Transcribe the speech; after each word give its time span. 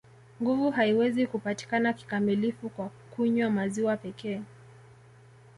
Nguvu 0.41 0.71
haiwezi 0.71 1.27
kupatikana 1.27 1.93
kikamilifu 1.93 2.69
kwa 2.69 2.89
kunywa 3.11 3.49
maziwa 3.49 3.97
pekee 3.97 4.41